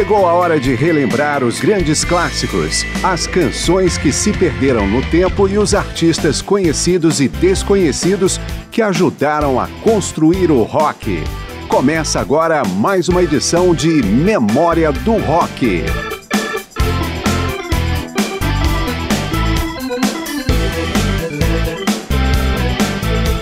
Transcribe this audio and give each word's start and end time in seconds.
Chegou 0.00 0.26
a 0.26 0.32
hora 0.32 0.58
de 0.58 0.74
relembrar 0.74 1.44
os 1.44 1.60
grandes 1.60 2.06
clássicos, 2.06 2.86
as 3.04 3.26
canções 3.26 3.98
que 3.98 4.10
se 4.10 4.32
perderam 4.32 4.86
no 4.86 5.02
tempo 5.10 5.46
e 5.46 5.58
os 5.58 5.74
artistas 5.74 6.40
conhecidos 6.40 7.20
e 7.20 7.28
desconhecidos 7.28 8.40
que 8.70 8.80
ajudaram 8.80 9.60
a 9.60 9.68
construir 9.84 10.50
o 10.50 10.62
rock. 10.62 11.22
Começa 11.68 12.18
agora 12.18 12.62
mais 12.64 13.10
uma 13.10 13.22
edição 13.22 13.74
de 13.74 14.02
Memória 14.02 14.90
do 14.90 15.18
Rock. 15.18 15.84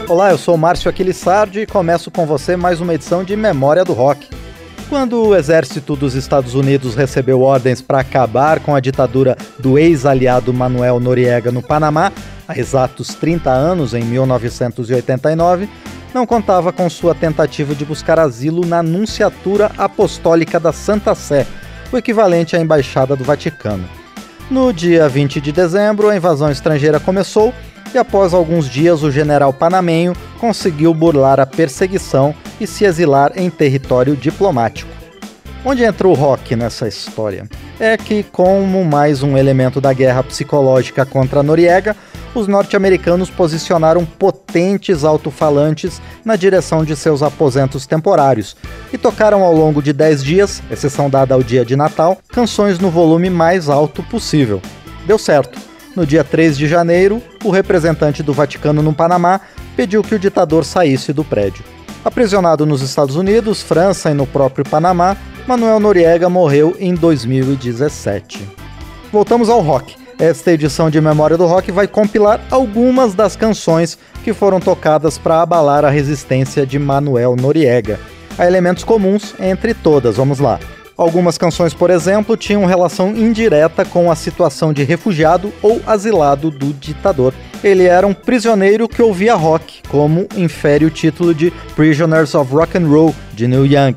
Olá, 0.08 0.32
eu 0.32 0.38
sou 0.38 0.56
Márcio 0.56 0.90
Aquilissardi 0.90 1.60
e 1.60 1.66
começo 1.66 2.10
com 2.10 2.26
você 2.26 2.56
mais 2.56 2.80
uma 2.80 2.94
edição 2.94 3.22
de 3.22 3.36
Memória 3.36 3.84
do 3.84 3.92
Rock. 3.92 4.47
Quando 4.88 5.22
o 5.22 5.36
exército 5.36 5.94
dos 5.94 6.14
Estados 6.14 6.54
Unidos 6.54 6.94
recebeu 6.94 7.42
ordens 7.42 7.82
para 7.82 8.00
acabar 8.00 8.58
com 8.58 8.74
a 8.74 8.80
ditadura 8.80 9.36
do 9.58 9.78
ex-aliado 9.78 10.52
Manuel 10.52 10.98
Noriega 10.98 11.52
no 11.52 11.62
Panamá, 11.62 12.10
há 12.48 12.58
exatos 12.58 13.08
30 13.08 13.50
anos, 13.50 13.92
em 13.92 14.02
1989, 14.02 15.68
não 16.14 16.26
contava 16.26 16.72
com 16.72 16.88
sua 16.88 17.14
tentativa 17.14 17.74
de 17.74 17.84
buscar 17.84 18.18
asilo 18.18 18.64
na 18.64 18.82
Nunciatura 18.82 19.70
Apostólica 19.76 20.58
da 20.58 20.72
Santa 20.72 21.14
Sé, 21.14 21.46
o 21.92 21.98
equivalente 21.98 22.56
à 22.56 22.60
Embaixada 22.60 23.14
do 23.14 23.24
Vaticano. 23.24 23.86
No 24.50 24.72
dia 24.72 25.06
20 25.06 25.38
de 25.42 25.52
dezembro, 25.52 26.08
a 26.08 26.16
invasão 26.16 26.50
estrangeira 26.50 26.98
começou 26.98 27.52
e 27.94 27.98
após 27.98 28.34
alguns 28.34 28.68
dias 28.68 29.02
o 29.02 29.10
general 29.10 29.52
panamenho 29.52 30.14
conseguiu 30.38 30.92
burlar 30.92 31.40
a 31.40 31.46
perseguição 31.46 32.34
e 32.60 32.66
se 32.66 32.84
exilar 32.84 33.32
em 33.36 33.50
território 33.50 34.16
diplomático. 34.16 34.90
Onde 35.64 35.82
entra 35.82 36.06
o 36.06 36.14
rock 36.14 36.54
nessa 36.54 36.86
história? 36.86 37.48
É 37.80 37.96
que, 37.96 38.22
como 38.22 38.84
mais 38.84 39.22
um 39.22 39.36
elemento 39.36 39.80
da 39.80 39.92
guerra 39.92 40.22
psicológica 40.22 41.04
contra 41.04 41.42
Noriega, 41.42 41.96
os 42.34 42.46
norte-americanos 42.46 43.28
posicionaram 43.28 44.04
potentes 44.04 45.02
alto-falantes 45.02 46.00
na 46.24 46.36
direção 46.36 46.84
de 46.84 46.94
seus 46.94 47.22
aposentos 47.22 47.86
temporários 47.86 48.56
e 48.92 48.98
tocaram 48.98 49.42
ao 49.42 49.52
longo 49.52 49.82
de 49.82 49.92
10 49.92 50.22
dias, 50.22 50.62
exceção 50.70 51.10
dada 51.10 51.34
ao 51.34 51.42
dia 51.42 51.64
de 51.64 51.74
Natal, 51.74 52.18
canções 52.28 52.78
no 52.78 52.90
volume 52.90 53.28
mais 53.28 53.68
alto 53.68 54.02
possível. 54.04 54.62
Deu 55.06 55.18
certo 55.18 55.67
no 55.98 56.06
dia 56.06 56.22
3 56.22 56.56
de 56.56 56.68
janeiro, 56.68 57.20
o 57.44 57.50
representante 57.50 58.22
do 58.22 58.32
Vaticano 58.32 58.80
no 58.80 58.94
Panamá 58.94 59.40
pediu 59.76 60.00
que 60.00 60.14
o 60.14 60.18
ditador 60.18 60.64
saísse 60.64 61.12
do 61.12 61.24
prédio. 61.24 61.64
Aprisionado 62.04 62.64
nos 62.64 62.82
Estados 62.82 63.16
Unidos, 63.16 63.62
França 63.62 64.10
e 64.10 64.14
no 64.14 64.24
próprio 64.24 64.64
Panamá, 64.64 65.16
Manuel 65.46 65.80
Noriega 65.80 66.28
morreu 66.28 66.76
em 66.78 66.94
2017. 66.94 68.48
Voltamos 69.12 69.48
ao 69.48 69.60
rock. 69.60 69.96
Esta 70.20 70.52
edição 70.52 70.88
de 70.88 71.00
Memória 71.00 71.36
do 71.36 71.46
Rock 71.46 71.72
vai 71.72 71.88
compilar 71.88 72.40
algumas 72.50 73.14
das 73.14 73.34
canções 73.34 73.98
que 74.22 74.32
foram 74.32 74.60
tocadas 74.60 75.18
para 75.18 75.42
abalar 75.42 75.84
a 75.84 75.90
resistência 75.90 76.64
de 76.64 76.78
Manuel 76.78 77.34
Noriega. 77.34 77.98
Há 78.38 78.46
elementos 78.46 78.84
comuns 78.84 79.34
entre 79.40 79.74
todas, 79.74 80.16
vamos 80.16 80.38
lá. 80.38 80.60
Algumas 80.98 81.38
canções, 81.38 81.72
por 81.72 81.90
exemplo, 81.90 82.36
tinham 82.36 82.64
relação 82.64 83.16
indireta 83.16 83.84
com 83.84 84.10
a 84.10 84.16
situação 84.16 84.72
de 84.72 84.82
refugiado 84.82 85.52
ou 85.62 85.80
asilado 85.86 86.50
do 86.50 86.72
ditador. 86.72 87.32
Ele 87.62 87.84
era 87.84 88.04
um 88.04 88.12
prisioneiro 88.12 88.88
que 88.88 89.00
ouvia 89.00 89.36
rock, 89.36 89.80
como 89.88 90.26
infere 90.36 90.84
o 90.84 90.90
título 90.90 91.32
de 91.32 91.52
Prisoners 91.76 92.34
of 92.34 92.52
Rock 92.52 92.76
and 92.76 92.88
Roll 92.88 93.14
de 93.32 93.46
Neil 93.46 93.64
Young. 93.64 93.94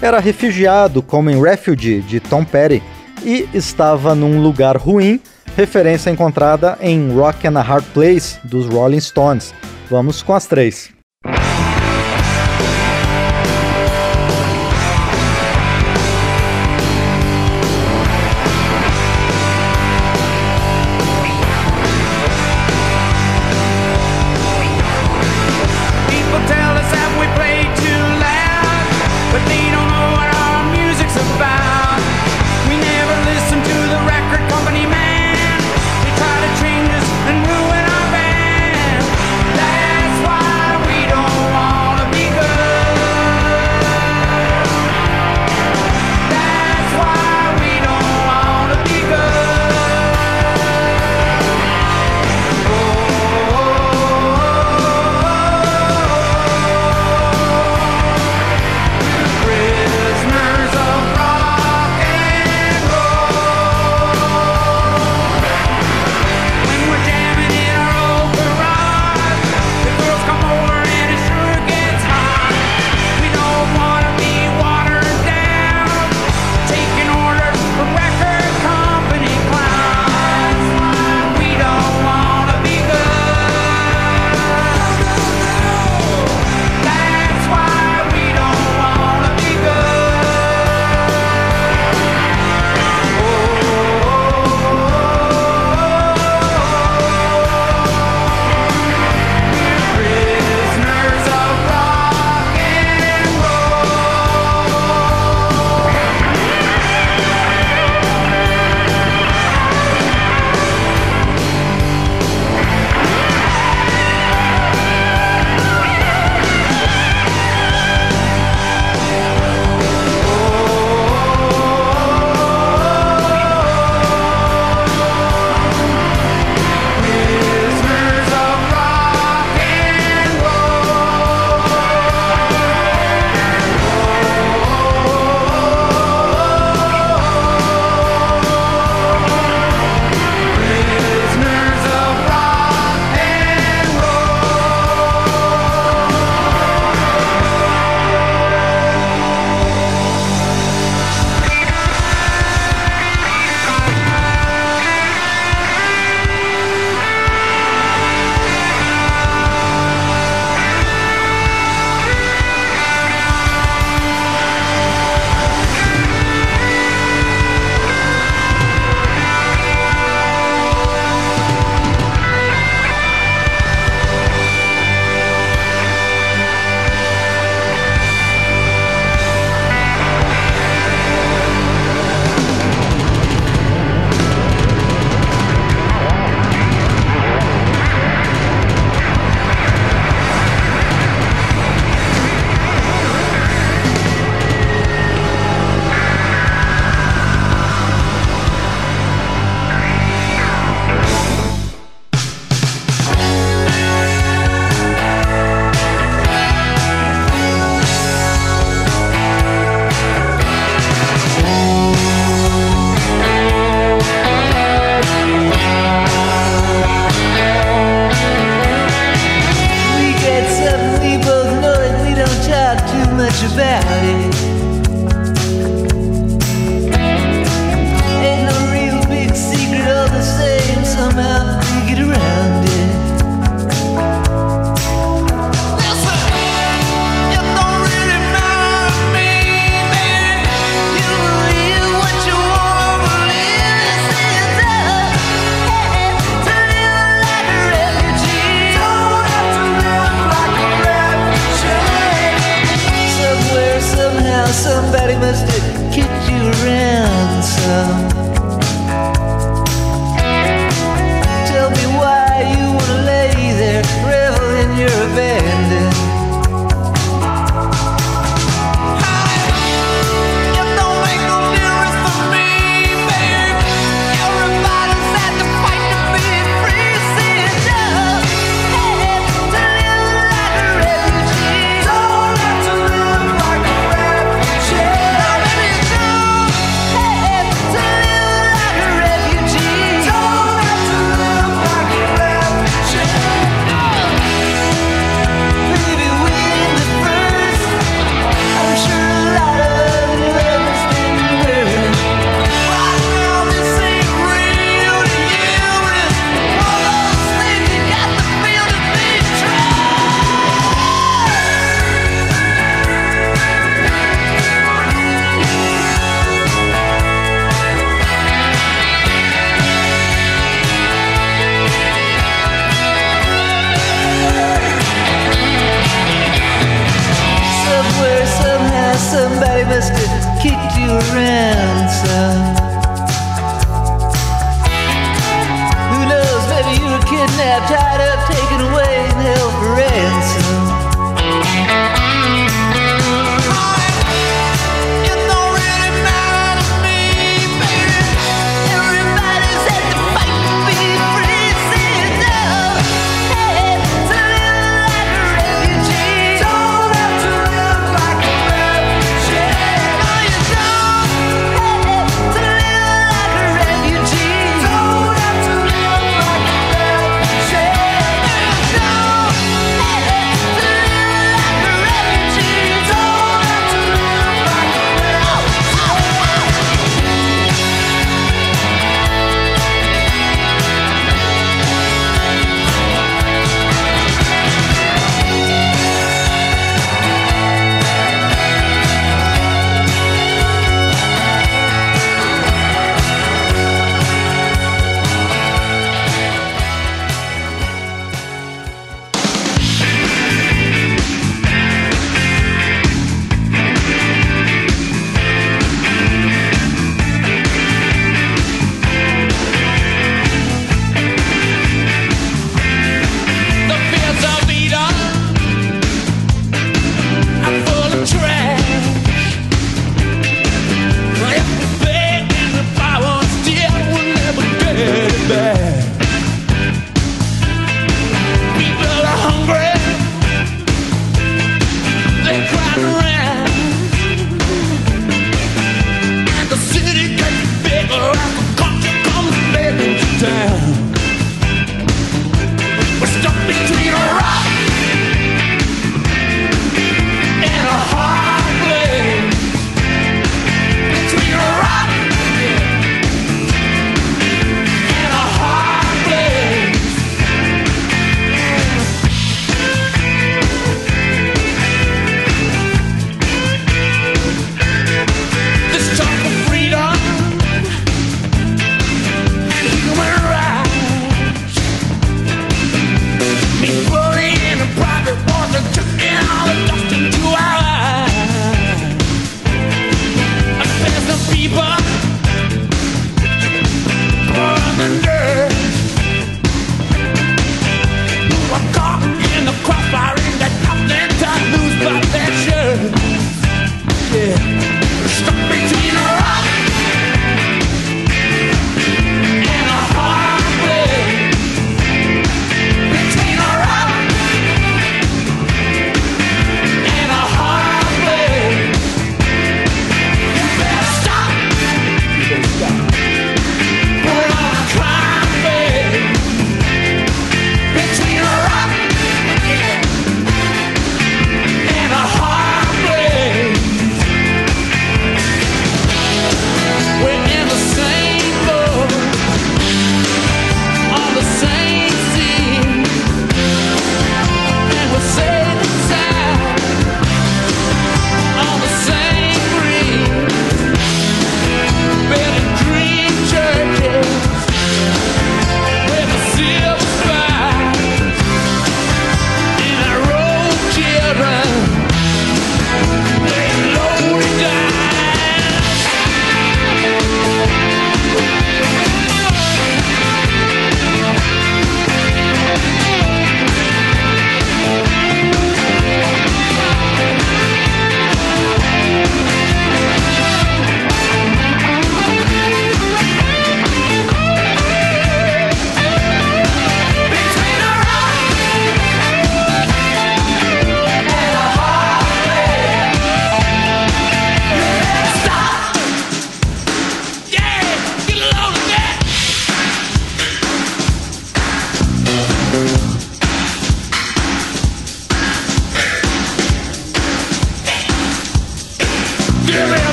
Era 0.00 0.20
refugiado, 0.20 1.02
como 1.02 1.30
em 1.30 1.42
Refugee 1.42 2.00
de 2.00 2.20
Tom 2.20 2.44
Petty, 2.44 2.80
e 3.24 3.48
estava 3.52 4.14
num 4.14 4.40
lugar 4.40 4.76
ruim, 4.76 5.20
referência 5.56 6.10
encontrada 6.10 6.78
em 6.80 7.12
Rock 7.12 7.48
and 7.48 7.58
a 7.58 7.62
Hard 7.62 7.84
Place 7.92 8.38
dos 8.44 8.66
Rolling 8.66 9.00
Stones. 9.00 9.52
Vamos 9.90 10.22
com 10.22 10.32
as 10.32 10.46
três. 10.46 10.95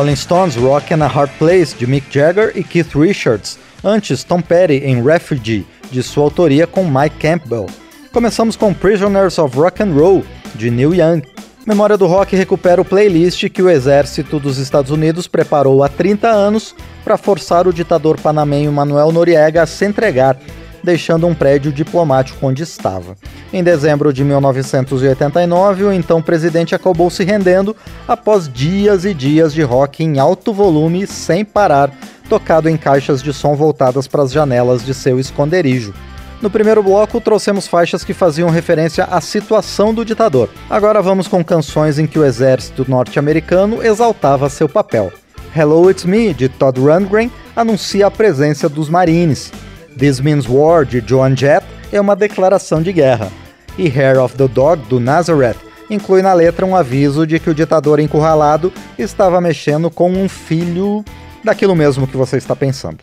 Rolling 0.00 0.16
Stones 0.16 0.56
Rock 0.56 0.94
and 0.94 1.04
a 1.04 1.06
Hard 1.06 1.30
Place, 1.38 1.76
de 1.76 1.86
Mick 1.86 2.06
Jagger 2.10 2.52
e 2.56 2.64
Keith 2.64 2.94
Richards, 2.94 3.58
antes 3.84 4.24
Tom 4.24 4.40
Petty 4.40 4.82
em 4.82 5.02
Refugee, 5.02 5.66
de 5.90 6.02
sua 6.02 6.24
autoria 6.24 6.66
com 6.66 6.86
Mike 6.86 7.16
Campbell. 7.18 7.66
Começamos 8.10 8.56
com 8.56 8.72
Prisoners 8.72 9.38
of 9.38 9.54
Rock 9.54 9.82
and 9.82 9.92
Roll, 9.92 10.24
de 10.54 10.70
Neil 10.70 10.94
Young. 10.94 11.20
Memória 11.66 11.98
do 11.98 12.06
Rock 12.06 12.34
recupera 12.34 12.80
o 12.80 12.84
playlist 12.84 13.46
que 13.50 13.60
o 13.60 13.68
exército 13.68 14.40
dos 14.40 14.56
Estados 14.56 14.90
Unidos 14.90 15.28
preparou 15.28 15.84
há 15.84 15.88
30 15.90 16.28
anos 16.28 16.74
para 17.04 17.18
forçar 17.18 17.68
o 17.68 17.72
ditador 17.72 18.18
panamenho 18.18 18.72
Manuel 18.72 19.12
Noriega 19.12 19.60
a 19.62 19.66
se 19.66 19.84
entregar 19.84 20.38
deixando 20.82 21.26
um 21.26 21.34
prédio 21.34 21.72
diplomático 21.72 22.46
onde 22.46 22.62
estava. 22.62 23.16
Em 23.52 23.62
dezembro 23.62 24.12
de 24.12 24.24
1989, 24.24 25.84
o 25.84 25.92
então 25.92 26.22
presidente 26.22 26.74
acabou 26.74 27.10
se 27.10 27.24
rendendo 27.24 27.76
após 28.06 28.48
dias 28.48 29.04
e 29.04 29.12
dias 29.12 29.52
de 29.52 29.62
rock 29.62 30.04
em 30.04 30.18
alto 30.18 30.52
volume 30.52 31.06
sem 31.06 31.44
parar, 31.44 31.90
tocado 32.28 32.68
em 32.68 32.76
caixas 32.76 33.22
de 33.22 33.32
som 33.32 33.54
voltadas 33.54 34.06
para 34.06 34.22
as 34.22 34.32
janelas 34.32 34.84
de 34.84 34.94
seu 34.94 35.18
esconderijo. 35.18 35.92
No 36.40 36.48
primeiro 36.48 36.82
bloco, 36.82 37.20
trouxemos 37.20 37.66
faixas 37.66 38.02
que 38.02 38.14
faziam 38.14 38.48
referência 38.48 39.04
à 39.04 39.20
situação 39.20 39.92
do 39.92 40.04
ditador. 40.04 40.48
Agora 40.70 41.02
vamos 41.02 41.28
com 41.28 41.44
canções 41.44 41.98
em 41.98 42.06
que 42.06 42.18
o 42.18 42.24
exército 42.24 42.86
norte-americano 42.88 43.84
exaltava 43.84 44.48
seu 44.48 44.66
papel. 44.66 45.12
Hello 45.54 45.90
It's 45.90 46.04
Me, 46.04 46.32
de 46.32 46.48
Todd 46.48 46.80
Rundgren, 46.80 47.30
anuncia 47.54 48.06
a 48.06 48.10
presença 48.10 48.68
dos 48.68 48.88
Marines. 48.88 49.52
This 50.00 50.18
Means 50.18 50.48
War, 50.48 50.86
de 50.86 51.04
Joan 51.06 51.36
Jett, 51.36 51.64
é 51.92 52.00
uma 52.00 52.16
declaração 52.16 52.80
de 52.80 52.90
guerra. 52.90 53.30
E 53.76 53.86
Hair 53.86 54.18
of 54.18 54.34
the 54.34 54.48
Dog, 54.48 54.82
do 54.88 54.98
Nazareth, 54.98 55.58
inclui 55.90 56.22
na 56.22 56.32
letra 56.32 56.64
um 56.64 56.74
aviso 56.74 57.26
de 57.26 57.38
que 57.38 57.50
o 57.50 57.54
ditador 57.54 58.00
encurralado 58.00 58.72
estava 58.98 59.42
mexendo 59.42 59.90
com 59.90 60.10
um 60.10 60.26
filho 60.26 61.04
daquilo 61.44 61.76
mesmo 61.76 62.06
que 62.06 62.16
você 62.16 62.38
está 62.38 62.56
pensando. 62.56 63.00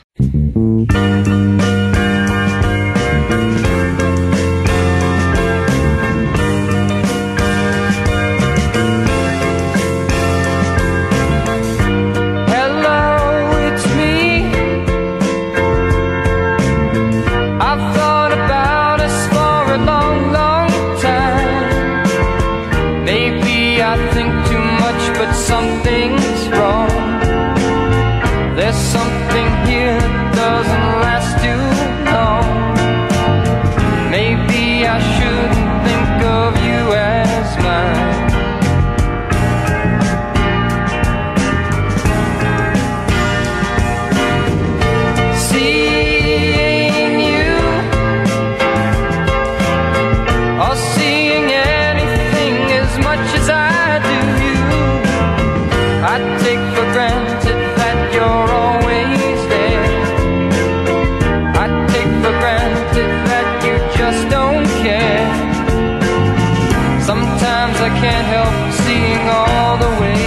I 67.87 67.89
can't 68.01 68.27
help 68.27 68.73
seeing 68.73 69.29
all 69.29 69.77
the 69.77 70.01
ways. 70.01 70.26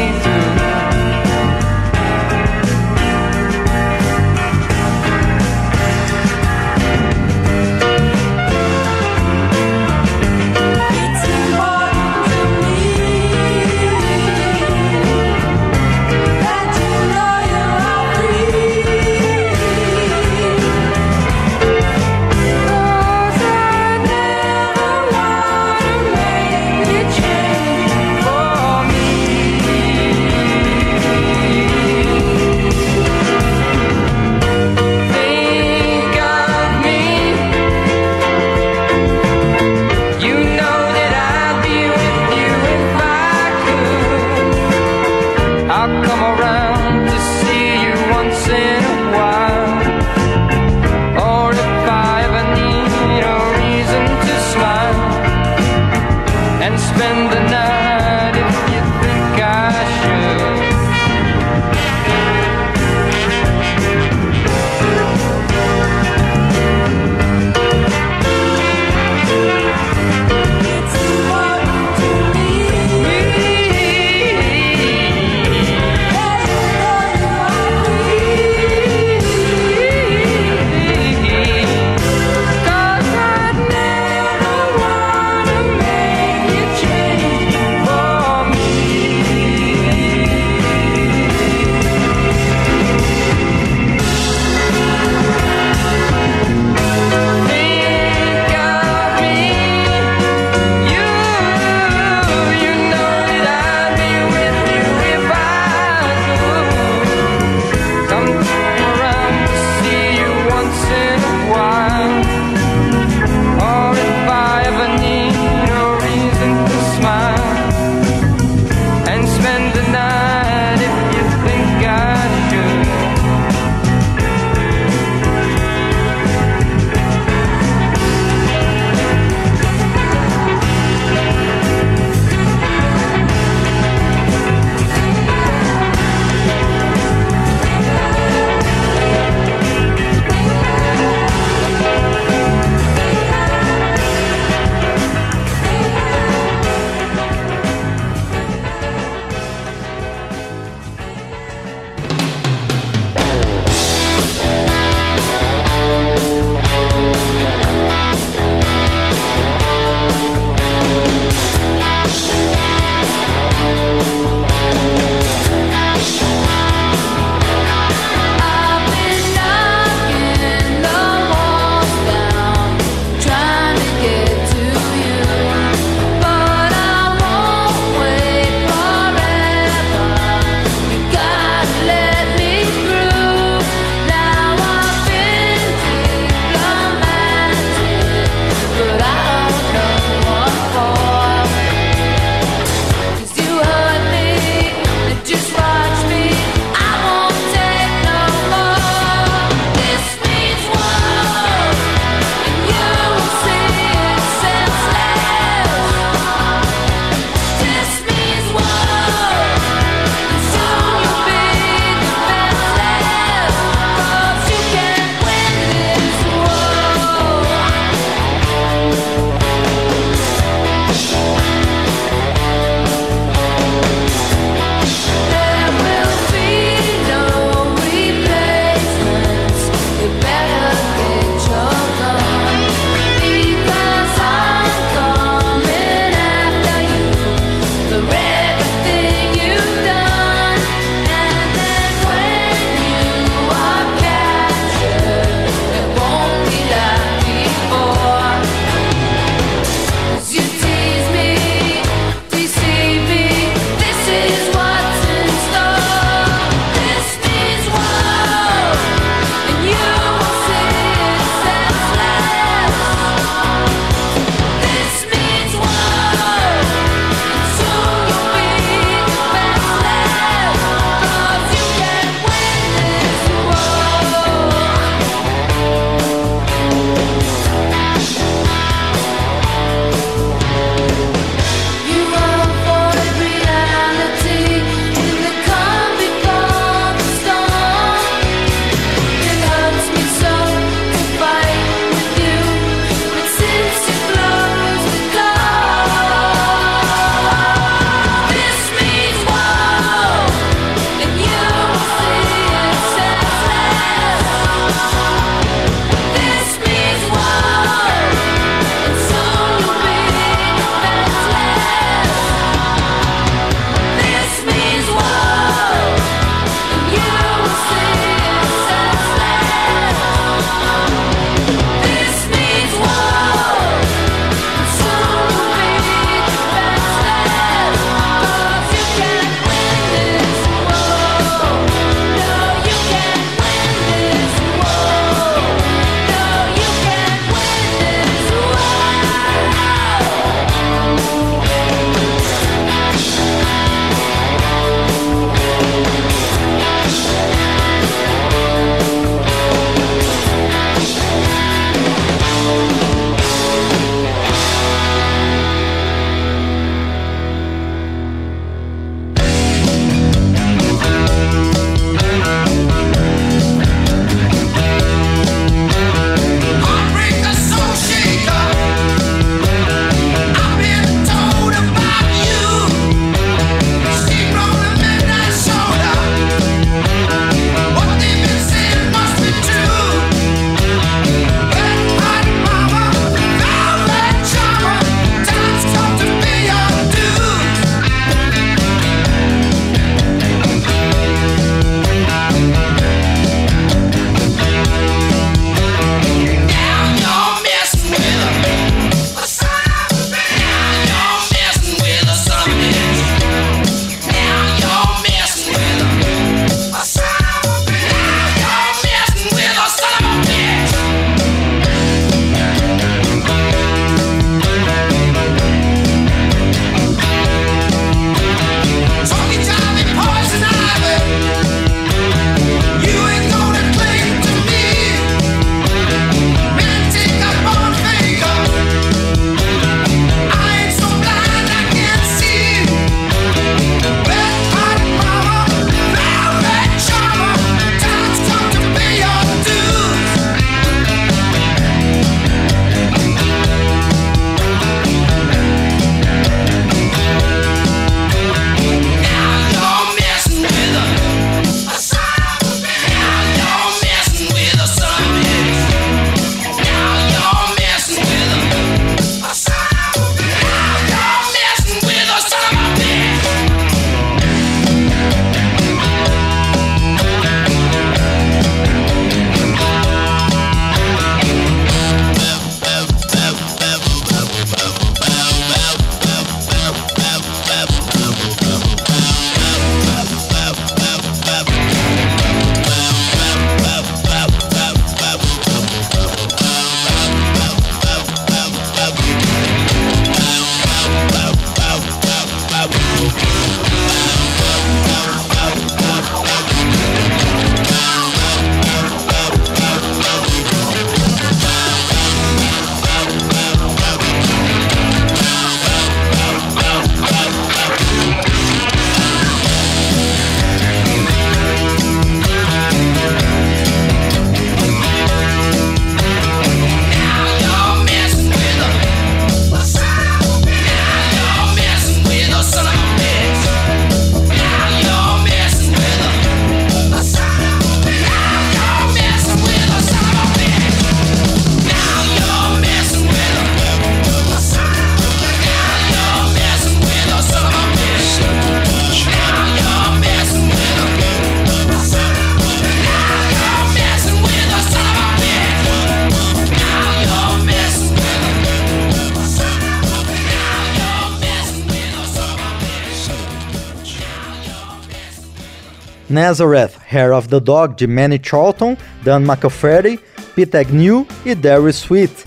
Nazareth, 556.11 556.73
Hair 556.91 557.13
of 557.13 557.29
the 557.29 557.39
Dog, 557.39 557.77
de 557.77 557.87
Manny 557.87 558.21
Charlton, 558.21 558.77
Dan 559.05 559.21
McAfee, 559.21 560.01
Pete 560.35 560.57
Agnew 560.57 561.07
e 561.25 561.35
Darry 561.35 561.71
Sweet. 561.71 562.25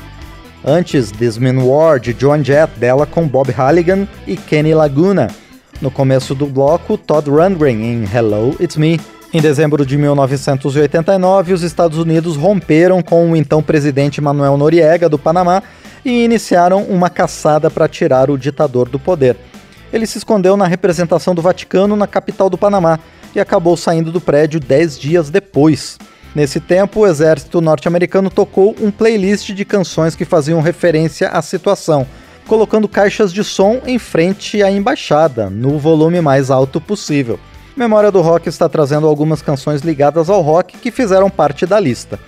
Antes, 0.66 1.12
This 1.12 1.38
Man 1.38 1.62
War, 1.62 2.00
de 2.00 2.14
John 2.14 2.42
Jett, 2.42 2.72
dela 2.80 3.06
com 3.06 3.28
Bob 3.28 3.52
Halligan 3.52 4.08
e 4.26 4.38
Kenny 4.38 4.74
Laguna. 4.74 5.28
No 5.82 5.92
começo 5.92 6.34
do 6.34 6.46
bloco, 6.46 6.98
Todd 6.98 7.30
Rundgren 7.30 7.84
em 7.84 8.06
Hello, 8.06 8.56
It's 8.62 8.78
Me. 8.78 9.02
Em 9.34 9.42
dezembro 9.42 9.86
de 9.86 9.98
1989, 9.98 11.52
os 11.52 11.64
Estados 11.64 11.98
Unidos 11.98 12.38
romperam 12.38 13.02
com 13.02 13.32
o 13.32 13.36
então 13.36 13.62
presidente 13.62 14.22
Manuel 14.22 14.56
Noriega, 14.56 15.10
do 15.10 15.20
Panamá, 15.20 15.62
e 16.06 16.24
iniciaram 16.24 16.84
uma 16.84 17.10
caçada 17.10 17.70
para 17.70 17.90
tirar 17.90 18.30
o 18.30 18.38
ditador 18.38 18.88
do 18.88 18.98
poder. 18.98 19.36
Ele 19.92 20.06
se 20.06 20.18
escondeu 20.18 20.56
na 20.56 20.68
representação 20.68 21.36
do 21.36 21.42
Vaticano 21.42 21.96
na 21.96 22.08
capital 22.08 22.50
do 22.50 22.58
Panamá 22.58 23.00
e 23.36 23.40
acabou 23.40 23.76
saindo 23.76 24.12
do 24.12 24.22
prédio 24.22 24.60
dez 24.60 25.00
dias 25.00 25.30
depois. 25.30 25.98
Nesse 26.36 26.60
tempo, 26.60 27.02
o 27.02 27.08
exército 27.08 27.62
norte-americano 27.62 28.30
tocou 28.30 28.76
um 28.82 28.90
playlist 28.90 29.52
de 29.52 29.64
canções 29.64 30.16
que 30.16 30.26
faziam 30.26 30.62
referência 30.62 31.30
à 31.30 31.42
situação, 31.42 32.08
colocando 32.48 32.88
caixas 32.88 33.32
de 33.32 33.44
som 33.44 33.82
em 33.86 34.00
frente 34.00 34.64
à 34.64 34.72
embaixada, 34.72 35.50
no 35.50 35.78
volume 35.78 36.22
mais 36.22 36.50
alto 36.50 36.82
possível. 36.82 37.40
Memória 37.76 38.12
do 38.12 38.22
Rock 38.22 38.50
está 38.50 38.68
trazendo 38.68 39.08
algumas 39.08 39.42
canções 39.42 39.82
ligadas 39.82 40.30
ao 40.30 40.42
rock 40.42 40.78
que 40.78 40.92
fizeram 40.92 41.30
parte 41.30 41.66
da 41.66 41.80
lista. 41.80 42.20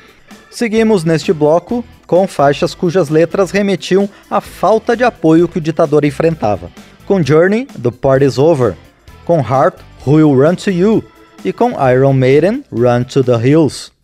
Seguimos 0.49 1.03
neste 1.03 1.33
bloco 1.33 1.83
com 2.07 2.27
faixas 2.27 2.73
cujas 2.73 3.09
letras 3.09 3.51
remetiam 3.51 4.09
à 4.29 4.39
falta 4.39 4.95
de 4.95 5.03
apoio 5.03 5.47
que 5.47 5.57
o 5.57 5.61
ditador 5.61 6.05
enfrentava. 6.05 6.69
Com 7.05 7.21
Journey, 7.21 7.65
The 7.65 7.91
Party's 7.91 8.37
Over. 8.37 8.75
Com 9.25 9.39
Heart, 9.39 9.75
Who 10.05 10.17
Will 10.17 10.35
Run 10.35 10.55
to 10.57 10.71
You. 10.71 11.03
E 11.43 11.51
com 11.51 11.73
Iron 11.79 12.13
Maiden, 12.13 12.63
Run 12.71 13.03
to 13.05 13.23
the 13.23 13.37
Hills. 13.37 13.94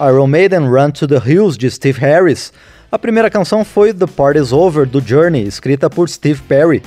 Iron 0.00 0.28
Maiden 0.28 0.66
Run 0.66 0.92
to 0.92 1.06
the 1.06 1.18
Hills 1.18 1.58
de 1.58 1.70
Steve 1.70 2.00
Harris. 2.00 2.52
A 2.90 2.98
primeira 2.98 3.28
canção 3.28 3.64
foi 3.66 3.92
The 3.92 4.06
Party's 4.06 4.50
Over 4.50 4.86
do 4.86 4.98
Journey, 4.98 5.46
escrita 5.46 5.90
por 5.90 6.08
Steve 6.08 6.40
Perry. 6.48 6.82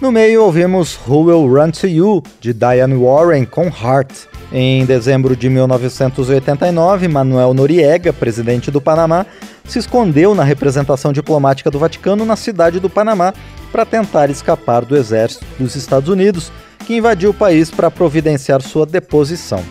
No 0.00 0.10
meio 0.10 0.42
ouvimos 0.42 0.98
Who 1.06 1.24
Will 1.24 1.46
Run 1.46 1.70
to 1.72 1.86
You 1.86 2.22
de 2.40 2.54
Diane 2.54 2.94
Warren 2.94 3.44
com 3.44 3.66
Heart. 3.66 4.26
Em 4.50 4.86
dezembro 4.86 5.36
de 5.36 5.50
1989, 5.50 7.06
Manuel 7.06 7.52
Noriega, 7.52 8.14
presidente 8.14 8.70
do 8.70 8.80
Panamá, 8.80 9.26
se 9.64 9.78
escondeu 9.78 10.34
na 10.34 10.42
representação 10.42 11.12
diplomática 11.12 11.70
do 11.70 11.78
Vaticano 11.78 12.24
na 12.24 12.34
cidade 12.34 12.80
do 12.80 12.88
Panamá 12.88 13.34
para 13.70 13.84
tentar 13.84 14.30
escapar 14.30 14.86
do 14.86 14.96
exército 14.96 15.44
dos 15.58 15.76
Estados 15.76 16.08
Unidos, 16.08 16.50
que 16.86 16.96
invadiu 16.96 17.30
o 17.30 17.34
país 17.34 17.70
para 17.70 17.90
providenciar 17.90 18.62
sua 18.62 18.86
deposição. 18.86 19.62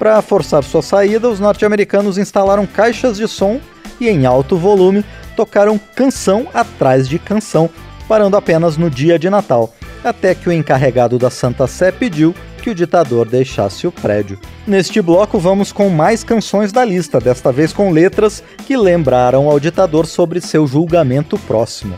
Para 0.00 0.22
forçar 0.22 0.64
sua 0.64 0.80
saída, 0.80 1.28
os 1.28 1.38
norte-americanos 1.38 2.16
instalaram 2.16 2.66
caixas 2.66 3.18
de 3.18 3.28
som 3.28 3.60
e, 4.00 4.08
em 4.08 4.24
alto 4.24 4.56
volume, 4.56 5.04
tocaram 5.36 5.78
canção 5.94 6.48
atrás 6.54 7.06
de 7.06 7.18
canção, 7.18 7.68
parando 8.08 8.34
apenas 8.34 8.78
no 8.78 8.88
dia 8.88 9.18
de 9.18 9.28
Natal, 9.28 9.74
até 10.02 10.34
que 10.34 10.48
o 10.48 10.52
encarregado 10.52 11.18
da 11.18 11.28
Santa 11.28 11.66
Sé 11.66 11.92
pediu 11.92 12.34
que 12.62 12.70
o 12.70 12.74
ditador 12.74 13.28
deixasse 13.28 13.86
o 13.86 13.92
prédio. 13.92 14.38
Neste 14.66 15.02
bloco, 15.02 15.38
vamos 15.38 15.70
com 15.70 15.90
mais 15.90 16.24
canções 16.24 16.72
da 16.72 16.82
lista, 16.82 17.20
desta 17.20 17.52
vez 17.52 17.70
com 17.70 17.90
letras 17.90 18.42
que 18.66 18.78
lembraram 18.78 19.50
ao 19.50 19.60
ditador 19.60 20.06
sobre 20.06 20.40
seu 20.40 20.66
julgamento 20.66 21.38
próximo. 21.40 21.94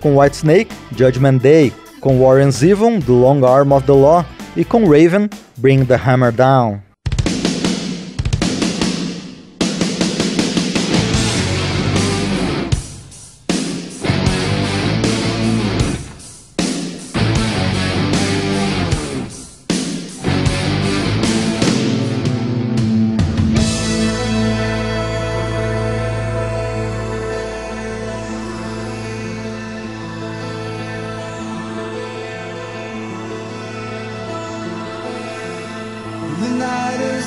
Com 0.00 0.18
Whitesnake, 0.18 0.70
Judgment 0.96 1.38
Day, 1.38 1.72
com 2.00 2.24
Warren 2.24 2.52
Zevon, 2.52 3.00
The 3.00 3.10
Long 3.10 3.44
Arm 3.44 3.72
of 3.72 3.84
the 3.84 3.92
Law, 3.92 4.24
e 4.56 4.64
com 4.64 4.84
Raven, 4.84 5.28
Bring 5.56 5.84
the 5.84 5.96
Hammer 5.96 6.30
Down. 6.30 6.89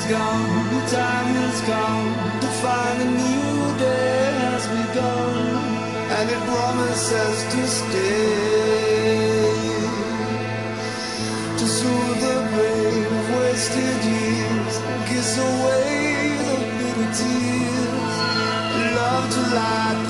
gone, 0.08 0.74
the 0.74 0.86
time 0.90 1.36
is 1.48 1.60
gone 1.62 2.40
to 2.40 2.48
find 2.62 3.02
a 3.02 3.04
new 3.04 3.78
day 3.78 4.34
has 4.40 4.66
begun, 4.68 5.36
and 6.16 6.30
it 6.30 6.40
promises 6.50 7.36
to 7.52 7.66
stay 7.66 8.74
to 11.58 11.66
soothe 11.66 12.20
the 12.20 12.36
pain 12.54 13.04
of 13.18 13.30
wasted 13.38 14.00
years, 14.04 14.74
kiss 15.08 15.38
away 15.38 16.36
the 16.48 16.56
bitter 16.78 17.10
tears, 17.18 18.16
love 18.96 19.26
to 19.32 19.54
light. 19.54 20.03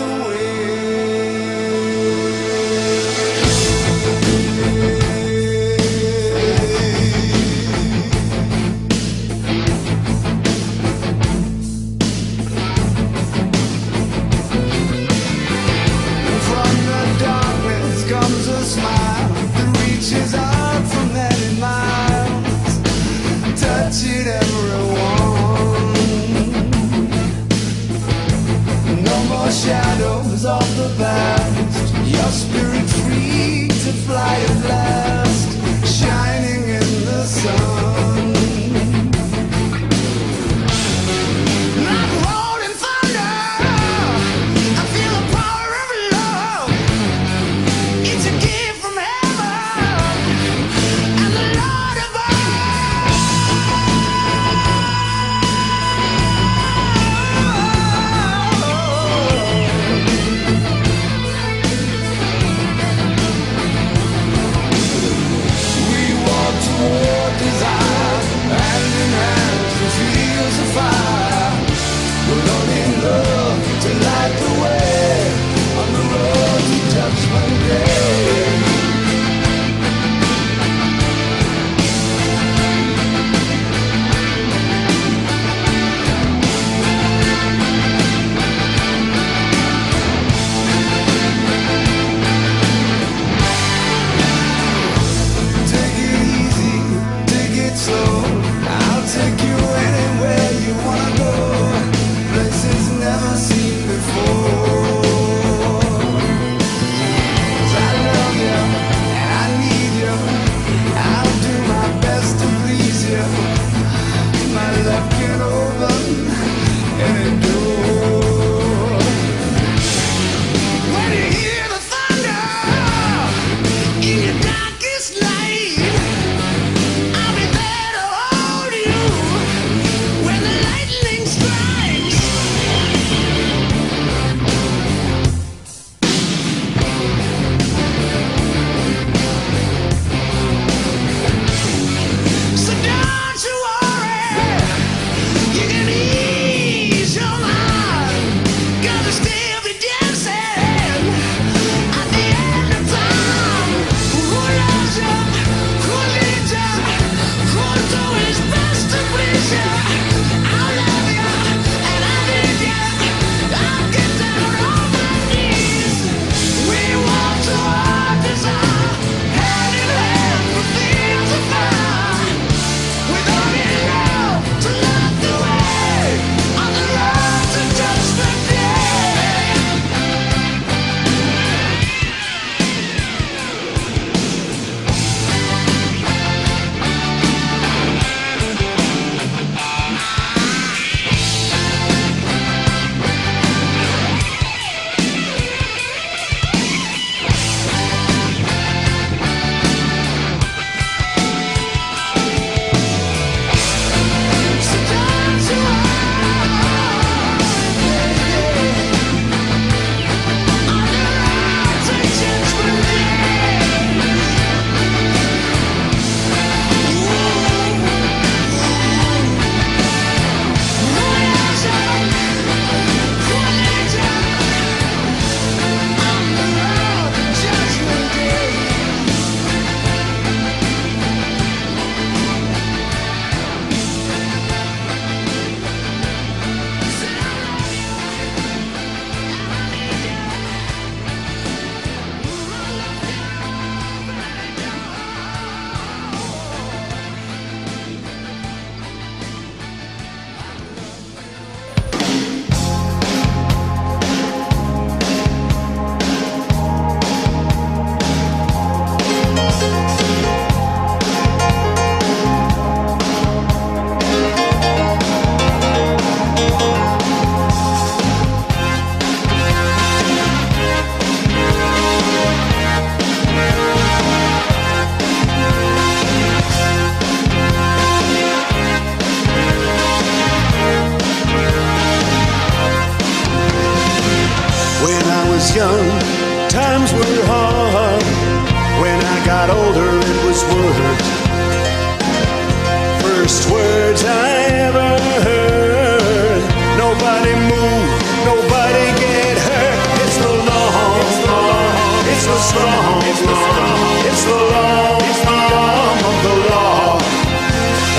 Nobody 297.14 297.38
move, 297.46 297.94
nobody 298.26 298.90
get 298.98 299.38
hurt. 299.38 299.78
It's 300.02 300.18
the 300.18 300.34
long, 300.34 300.98
it's 300.98 301.18
the 301.22 301.30
long, 301.30 301.70
it's 302.10 302.26
the 302.26 302.38
strong, 302.42 303.02
it's 303.06 303.22
the 303.22 303.36
strong, 303.38 304.02
it's 304.02 304.24
the 304.26 304.34
long, 304.34 304.98
it's 304.98 305.22
the 305.22 305.38
arm 305.54 306.00
of 306.10 306.16
the 306.26 306.34
law. 306.50 306.98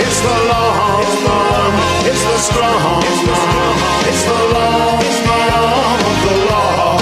It's 0.03 0.20
the 0.20 0.36
long, 0.51 0.99
it's 0.99 1.16
the 1.24 1.32
long, 1.32 1.76
it's 2.03 2.24
the 2.28 2.38
strong, 2.43 2.99
it's 3.07 3.24
the 3.24 3.36
strong, 3.39 3.80
it's 4.03 4.24
the 4.28 4.36
long, 4.51 4.99
it's 4.99 5.20
the 5.24 5.39
arm 5.63 6.01
of 6.11 6.18
the 6.28 6.36
law. 6.51 6.99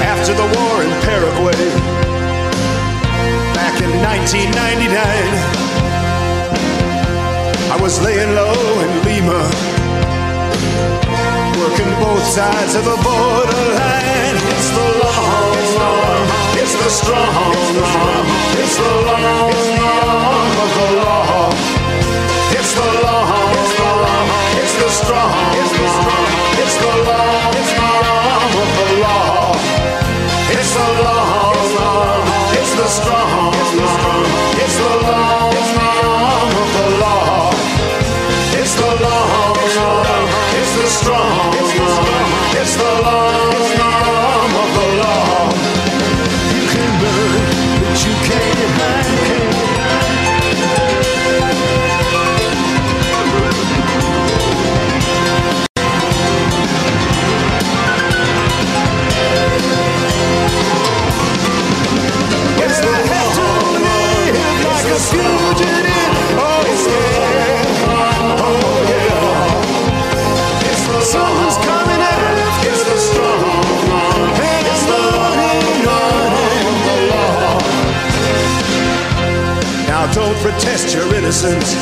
After 0.00 0.32
the 0.32 0.48
war 0.56 0.76
in 0.80 0.92
Paraguay, 1.04 1.68
back 3.52 3.76
in 3.84 3.92
1999, 4.00 5.68
I 7.70 7.76
was 7.82 8.00
laying 8.00 8.34
low 8.34 8.80
in 8.80 8.97
both 12.18 12.26
sides 12.26 12.74
of 12.74 12.84
the 12.84 12.98
borderline. 13.06 14.36
It's 14.54 14.70
the 14.76 14.86
long, 15.02 15.54
long, 15.78 16.26
it's 16.58 16.74
the 16.74 16.90
strong, 16.90 17.54
strong, 17.70 18.26
it's 18.58 18.76
the 18.76 18.92
long, 19.06 19.52
arm 19.86 20.56
of 20.64 20.70
the 20.78 20.88
law. 20.98 21.50
It's 22.58 22.72
the 22.74 22.88
long, 23.04 23.28
long, 23.78 24.28
it's 24.62 24.74
the 24.82 24.90
strong, 25.00 25.32
it's 25.60 25.72
the 25.78 25.88
strong, 25.96 26.26
it's 26.62 26.76
the 26.82 26.92
long, 27.08 27.54
arm 27.86 28.54
of 28.62 28.70
the 28.78 28.88
law. 29.04 29.54
It's 30.54 30.70
the 30.74 30.88
long, 31.04 31.56
strong, 31.70 32.22
it's 32.58 32.72
the 32.80 32.88
strong, 32.98 33.47
Now 80.58 80.92
your 80.92 81.14
innocence. 81.14 81.76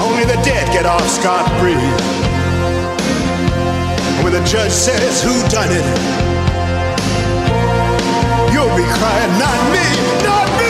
Only 0.00 0.24
the 0.24 0.40
dead 0.44 0.66
get 0.72 0.86
off 0.86 1.06
scot 1.08 1.48
free. 1.60 1.74
When 4.22 4.32
the 4.32 4.44
judge 4.44 4.70
says 4.70 5.22
who 5.22 5.32
done 5.48 5.70
it. 5.70 5.84
You'll 8.52 8.76
be 8.76 8.84
crying, 8.98 9.38
not 9.38 9.72
me, 9.72 10.24
not 10.24 10.58
me. 10.58 10.63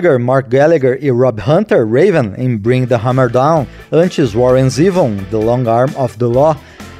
Gallagher, 0.00 0.18
Mark 0.18 0.48
Gallagher 0.48 0.98
e 1.02 1.10
Rob 1.10 1.40
Hunter, 1.40 1.86
Raven, 1.86 2.32
em 2.38 2.56
Bring 2.56 2.86
the 2.86 2.94
Hammer 2.94 3.28
Down, 3.28 3.66
antes 3.92 4.34
Warren 4.34 4.70
Zevon, 4.70 5.16
The 5.30 5.36
Long 5.36 5.68
Arm 5.68 5.90
of 5.94 6.16
the 6.16 6.24
Law. 6.24 6.56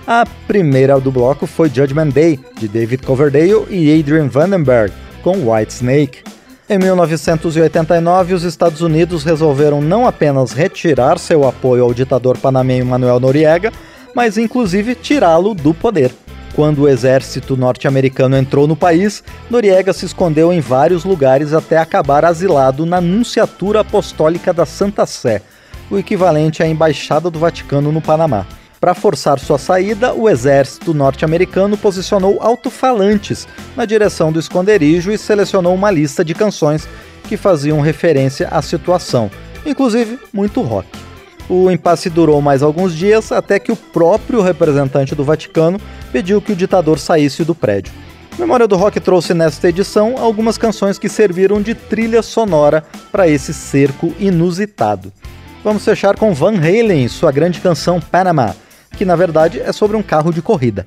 A 0.07 0.27
primeira 0.47 1.01
do 1.01 1.11
bloco 1.11 1.47
foi 1.47 1.71
Judgment 1.71 2.11
Day, 2.11 2.39
de 2.59 2.69
David 2.69 3.03
Coverdale 3.07 3.65
e 3.71 3.99
Adrian 3.99 4.29
Vandenberg, 4.29 4.93
com 5.23 5.51
White 5.51 5.73
Snake. 5.73 6.23
Em 6.69 6.79
1989, 6.79 8.35
os 8.35 8.43
Estados 8.43 8.83
Unidos 8.83 9.25
resolveram 9.25 9.81
não 9.81 10.07
apenas 10.07 10.53
retirar 10.53 11.19
seu 11.19 11.49
apoio 11.49 11.85
ao 11.85 11.95
ditador 11.95 12.37
panamenho 12.37 12.85
Manuel 12.85 13.19
Noriega, 13.19 13.73
mas 14.15 14.37
inclusive 14.37 14.95
tirá-lo 14.95 15.55
do 15.55 15.73
poder. 15.73 16.13
Quando 16.55 16.83
o 16.83 16.89
exército 16.89 17.57
norte-americano 17.57 18.37
entrou 18.37 18.67
no 18.67 18.75
país, 18.75 19.23
Noriega 19.49 19.93
se 19.93 20.05
escondeu 20.05 20.53
em 20.53 20.61
vários 20.61 21.05
lugares 21.05 21.53
até 21.53 21.79
acabar 21.79 22.25
asilado 22.25 22.85
na 22.85 23.01
Nunciatura 23.01 23.81
Apostólica 23.81 24.53
da 24.53 24.67
Santa 24.67 25.07
Sé, 25.07 25.43
o 25.91 25.97
equivalente 25.97 26.63
à 26.63 26.67
Embaixada 26.67 27.31
do 27.31 27.39
Vaticano 27.39 27.93
no 27.93 28.01
Panamá. 28.01 28.47
Para 28.81 28.95
forçar 28.95 29.39
sua 29.39 29.59
saída, 29.59 30.15
o 30.15 30.29
exército 30.29 30.95
norte-americano 30.95 31.77
posicionou 31.77 32.39
alto-falantes 32.41 33.47
na 33.77 33.85
direção 33.85 34.33
do 34.33 34.41
esconderijo 34.41 35.13
e 35.13 35.19
selecionou 35.19 35.75
uma 35.75 35.91
lista 35.91 36.25
de 36.25 36.35
canções 36.35 36.89
que 37.29 37.37
faziam 37.37 37.81
referência 37.81 38.49
à 38.49 38.61
situação, 38.63 39.31
inclusive 39.67 40.19
muito 40.33 40.63
rock. 40.63 41.10
O 41.51 41.69
impasse 41.69 42.09
durou 42.09 42.41
mais 42.41 42.63
alguns 42.63 42.95
dias 42.95 43.33
até 43.33 43.59
que 43.59 43.73
o 43.73 43.77
próprio 43.77 44.41
representante 44.41 45.17
do 45.17 45.25
Vaticano 45.25 45.81
pediu 46.13 46.41
que 46.41 46.53
o 46.53 46.57
ditador 46.57 46.97
saísse 46.97 47.43
do 47.43 47.57
prédio. 47.57 47.93
Memória 48.39 48.69
do 48.69 48.77
Rock 48.77 49.01
trouxe 49.01 49.35
nesta 49.35 49.69
edição 49.69 50.15
algumas 50.17 50.57
canções 50.57 50.97
que 50.97 51.09
serviram 51.09 51.61
de 51.61 51.75
trilha 51.75 52.23
sonora 52.23 52.85
para 53.11 53.27
esse 53.27 53.53
cerco 53.53 54.15
inusitado. 54.21 55.13
Vamos 55.65 55.85
fechar 55.85 56.17
com 56.17 56.33
Van 56.33 56.55
Halen, 56.55 57.09
sua 57.09 57.33
grande 57.33 57.61
canção 57.61 58.01
Panama, 58.01 58.55
que 58.97 59.05
na 59.05 59.17
verdade 59.17 59.61
é 59.61 59.73
sobre 59.73 59.97
um 59.97 60.05
carro 60.05 60.33
de 60.33 60.41
corrida. 60.41 60.87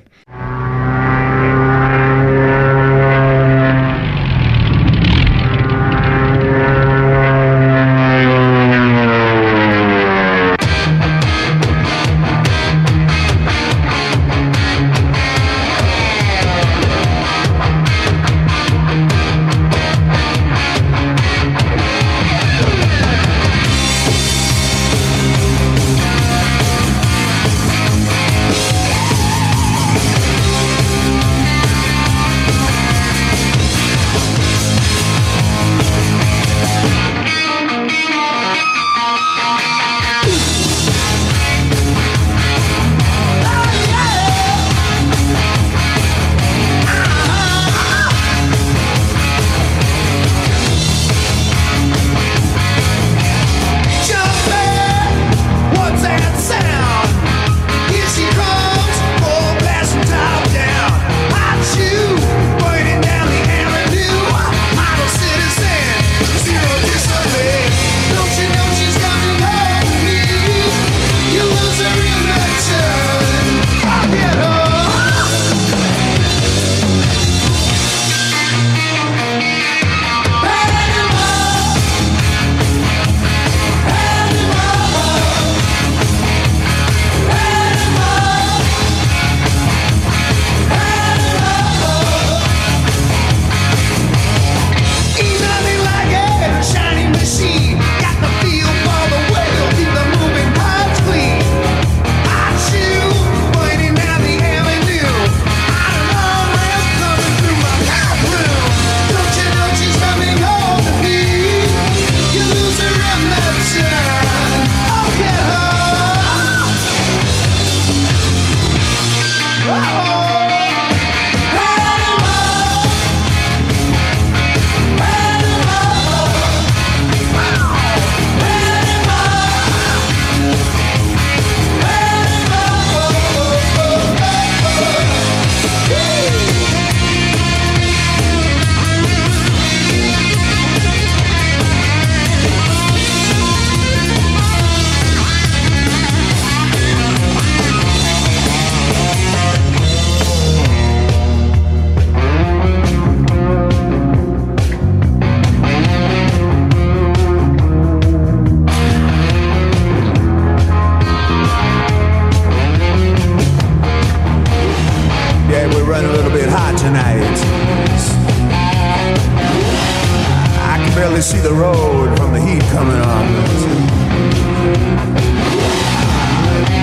barely 171.14 171.22
see 171.22 171.38
the 171.38 171.54
road 171.54 172.16
from 172.18 172.32
the 172.32 172.40
heat 172.40 172.62
coming 172.72 172.96
up. 172.96 173.28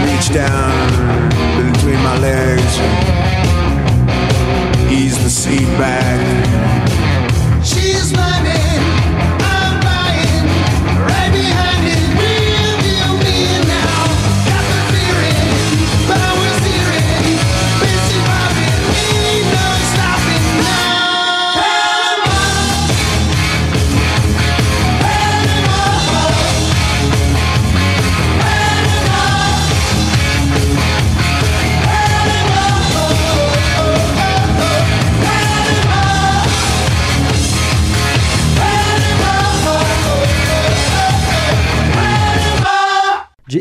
Reach 0.06 0.34
down 0.34 1.74
between 1.74 2.02
my 2.02 2.18
legs, 2.20 2.80
ease 4.90 5.22
the 5.22 5.30
seat 5.30 5.68
back. 5.78 6.61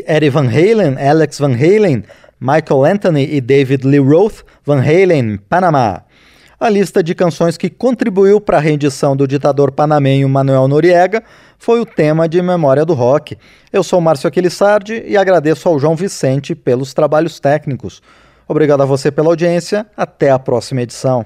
Eddie 0.07 0.29
Van 0.29 0.47
Halen, 0.47 0.97
Alex 0.97 1.39
Van 1.39 1.53
Halen, 1.53 2.03
Michael 2.39 2.85
Anthony 2.85 3.35
e 3.35 3.41
David 3.41 3.85
Lee 3.85 3.99
Roth, 3.99 4.43
Van 4.65 4.79
Halen, 4.79 5.37
Panama. 5.49 6.03
A 6.59 6.69
lista 6.69 7.03
de 7.03 7.15
canções 7.15 7.57
que 7.57 7.69
contribuiu 7.69 8.39
para 8.39 8.57
a 8.57 8.61
rendição 8.61 9.15
do 9.15 9.27
ditador 9.27 9.71
panamenho 9.71 10.29
Manuel 10.29 10.67
Noriega 10.67 11.23
foi 11.57 11.79
o 11.79 11.85
tema 11.85 12.29
de 12.29 12.41
Memória 12.41 12.85
do 12.85 12.93
Rock. 12.93 13.37
Eu 13.73 13.83
sou 13.83 13.99
Márcio 13.99 14.27
Aquilissardi 14.27 15.03
e 15.07 15.17
agradeço 15.17 15.67
ao 15.67 15.79
João 15.79 15.95
Vicente 15.95 16.53
pelos 16.53 16.93
trabalhos 16.93 17.39
técnicos. 17.39 18.01
Obrigado 18.47 18.81
a 18.81 18.85
você 18.85 19.11
pela 19.11 19.29
audiência. 19.29 19.87
Até 19.97 20.29
a 20.29 20.37
próxima 20.37 20.81
edição. 20.81 21.25